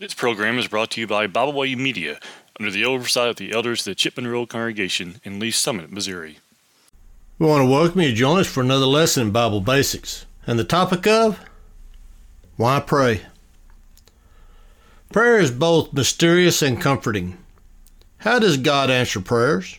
[0.00, 2.18] This program is brought to you by Byway Media
[2.58, 6.38] under the oversight of the elders of the Chipman Road Congregation in Lee's Summit, Missouri.
[7.38, 10.26] We want to welcome you to join us for another lesson in Bible Basics.
[10.48, 11.38] And the topic of
[12.56, 13.20] Why Pray?
[15.12, 17.38] Prayer is both mysterious and comforting.
[18.16, 19.78] How does God answer prayers?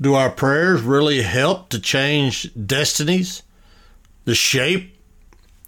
[0.00, 3.42] Do our prayers really help to change destinies,
[4.24, 4.98] the shape,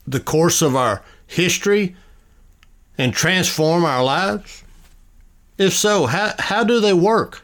[0.07, 1.95] the course of our history,
[2.99, 4.65] and transform our lives?
[5.59, 7.43] If so, how, how do they work?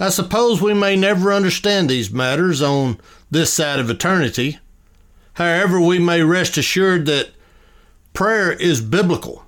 [0.00, 2.98] I suppose we may never understand these matters on
[3.30, 4.58] this side of eternity.
[5.34, 7.30] However, we may rest assured that
[8.12, 9.44] prayer is biblical,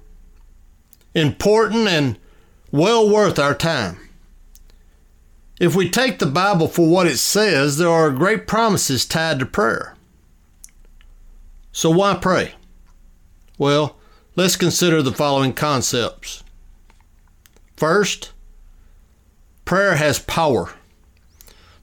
[1.15, 2.19] important, and
[2.73, 3.98] well worth our time.
[5.61, 9.47] If we take the Bible for what it says, there are great promises tied to
[9.47, 9.95] prayer.
[11.70, 12.55] So, why pray?
[13.59, 13.97] Well,
[14.37, 16.43] let's consider the following concepts.
[17.77, 18.33] First,
[19.64, 20.75] prayer has power.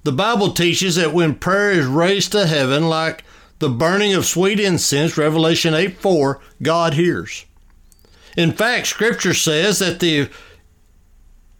[0.03, 3.23] The Bible teaches that when prayer is raised to heaven, like
[3.59, 7.45] the burning of sweet incense, Revelation 8 4, God hears.
[8.37, 10.29] In fact, Scripture says that the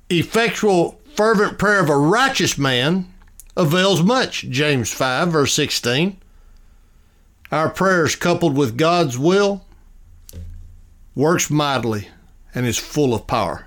[0.09, 3.11] effectual, fervent prayer of a righteous man
[3.58, 6.17] avails much, James 5, verse 16.
[7.52, 9.65] Our prayers, coupled with God's will,
[11.17, 12.07] works mightily
[12.53, 13.65] and is full of power.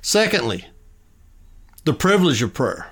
[0.00, 0.66] Secondly,
[1.84, 2.86] the privilege of prayer.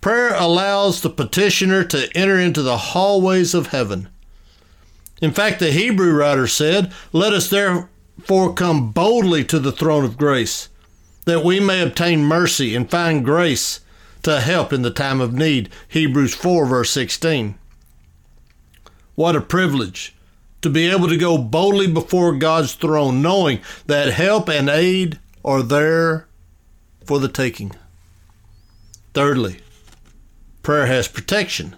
[0.00, 4.08] Prayer allows the petitioner to enter into the hallways of heaven.
[5.20, 10.16] In fact, the Hebrew writer said, Let us therefore come boldly to the throne of
[10.16, 10.70] grace,
[11.26, 13.80] that we may obtain mercy and find grace
[14.22, 15.68] to help in the time of need.
[15.88, 17.58] Hebrews 4, verse 16.
[19.16, 20.14] What a privilege
[20.62, 25.62] to be able to go boldly before God's throne, knowing that help and aid are
[25.62, 26.26] there
[27.04, 27.72] for the taking.
[29.14, 29.60] Thirdly,
[30.62, 31.76] prayer has protection.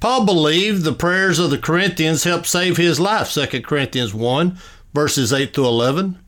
[0.00, 4.58] Paul believed the prayers of the Corinthians helped save his life, 2 Corinthians 1,
[4.92, 6.18] verses 8 through 11.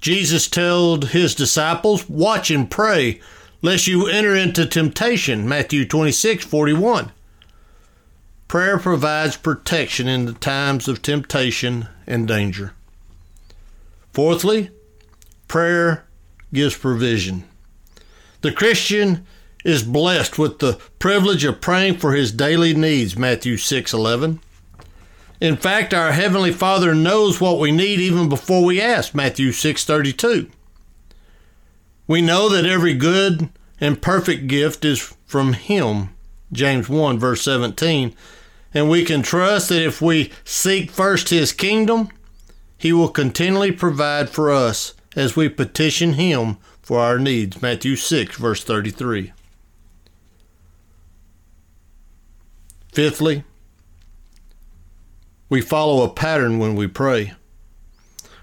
[0.00, 3.20] Jesus told his disciples, Watch and pray,
[3.62, 7.12] lest you enter into temptation, Matthew 26, 41.
[8.48, 12.74] Prayer provides protection in the times of temptation and danger.
[14.12, 14.70] Fourthly,
[15.48, 16.06] prayer
[16.52, 17.44] gives provision.
[18.42, 19.26] The Christian
[19.64, 24.38] is blessed with the privilege of praying for his daily needs, Matthew 6:11.
[25.40, 30.48] In fact, our heavenly Father knows what we need even before we ask, Matthew 6:32.
[32.06, 33.48] We know that every good
[33.80, 36.10] and perfect gift is from him,
[36.52, 38.14] James 1 verse 17,
[38.74, 42.08] and we can trust that if we seek first his kingdom,
[42.78, 47.60] he will continually provide for us as we petition him for our needs.
[47.62, 49.32] Matthew 6, verse 33.
[52.92, 53.44] Fifthly,
[55.48, 57.32] we follow a pattern when we pray.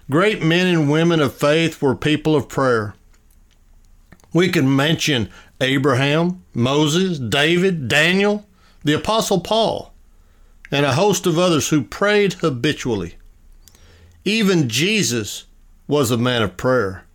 [0.10, 2.96] Great men and women of faith were people of prayer.
[4.34, 5.30] We can mention
[5.62, 8.46] Abraham, Moses, David, Daniel,
[8.84, 9.94] the Apostle Paul,
[10.72, 13.16] and a host of others who prayed habitually.
[14.26, 15.46] Even Jesus
[15.88, 17.06] was a man of prayer.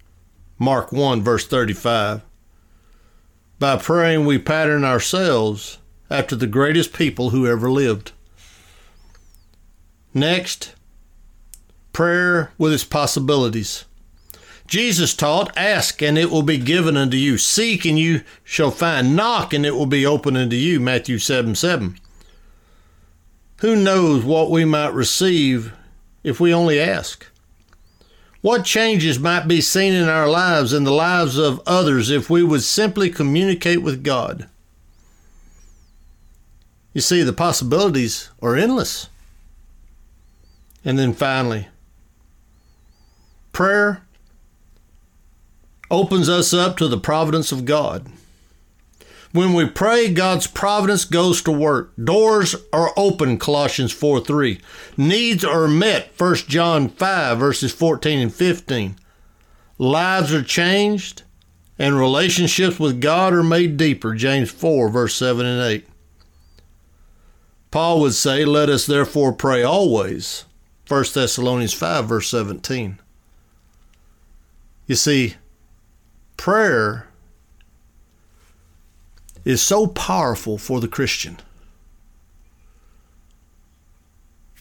[0.58, 2.22] Mark 1, verse 35.
[3.58, 5.78] By praying, we pattern ourselves
[6.10, 8.12] after the greatest people who ever lived.
[10.14, 10.74] Next,
[11.92, 13.84] prayer with its possibilities.
[14.68, 17.38] Jesus taught, Ask and it will be given unto you.
[17.38, 19.16] Seek and you shall find.
[19.16, 20.78] Knock and it will be opened unto you.
[20.78, 21.98] Matthew 7 7.
[23.60, 25.72] Who knows what we might receive
[26.22, 27.26] if we only ask?
[28.42, 32.44] What changes might be seen in our lives and the lives of others if we
[32.44, 34.48] would simply communicate with God?
[36.92, 39.08] You see, the possibilities are endless.
[40.84, 41.68] And then finally,
[43.52, 44.02] prayer
[45.90, 48.06] opens us up to the providence of God.
[49.32, 51.92] When we pray, God's providence goes to work.
[52.02, 54.58] Doors are open, Colossians 4 3.
[54.96, 58.96] Needs are met, 1 John 5, verses 14 and 15.
[59.76, 61.22] Lives are changed,
[61.78, 65.86] and relationships with God are made deeper, James 4, verse 7 and 8.
[67.70, 70.46] Paul would say, Let us therefore pray always,
[70.88, 72.98] 1 Thessalonians 5, verse 17.
[74.86, 75.34] You see,
[76.38, 77.06] prayer
[79.44, 81.36] is so powerful for the Christian.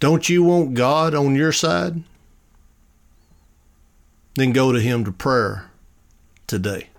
[0.01, 2.03] Don't you want God on your side?
[4.38, 5.69] then go to Him to prayer
[6.45, 6.89] today.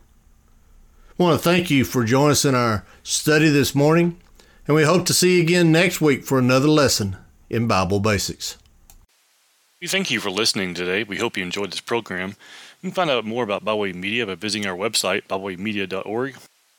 [1.18, 4.20] I want to thank you for joining us in our study this morning,
[4.66, 7.16] and we hope to see you again next week for another lesson
[7.48, 8.58] in Bible Basics.
[9.80, 11.04] We thank you for listening today.
[11.04, 12.34] We hope you enjoyed this program.
[12.80, 16.36] You can find out more about Byway Media by visiting our website, bywaymedia.org.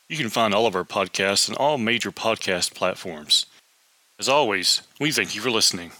[0.08, 3.44] You can find all of our podcasts on all major podcast platforms.
[4.18, 5.92] As always, we thank you for listening.